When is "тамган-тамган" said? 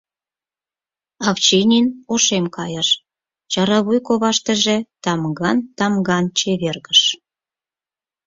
5.03-6.25